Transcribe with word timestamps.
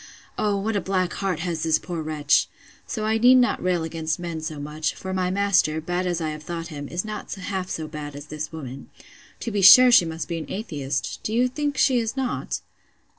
O, 0.35 0.57
what 0.57 0.75
a 0.75 0.81
black 0.81 1.13
heart 1.13 1.41
has 1.41 1.61
this 1.61 1.77
poor 1.77 2.01
wretch! 2.01 2.47
So 2.87 3.05
I 3.05 3.19
need 3.19 3.35
not 3.35 3.61
rail 3.61 3.83
against 3.83 4.17
men 4.17 4.41
so 4.41 4.59
much; 4.59 4.95
for 4.95 5.13
my 5.13 5.29
master, 5.29 5.79
bad 5.79 6.07
as 6.07 6.19
I 6.19 6.31
have 6.31 6.41
thought 6.41 6.69
him, 6.69 6.87
is 6.87 7.05
not 7.05 7.31
half 7.35 7.69
so 7.69 7.87
bad 7.87 8.15
as 8.15 8.25
this 8.25 8.51
woman.—To 8.51 9.51
be 9.51 9.61
sure 9.61 9.91
she 9.91 10.05
must 10.05 10.27
be 10.27 10.39
an 10.39 10.49
atheist!—Do 10.49 11.31
you 11.31 11.47
think 11.47 11.77
she 11.77 11.99
is 11.99 12.17
not? 12.17 12.61